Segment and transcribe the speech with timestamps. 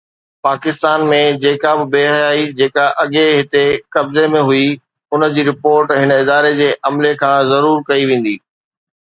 [0.45, 3.61] پاڪستان ۾ جيڪا به بي حيائي، جيڪا اڳي هتي
[3.93, 4.65] قبضي ۾ هئي،
[5.13, 8.35] ان جي رپورٽ هن اداري جي عملي کان ضرور ڪئي ويندي.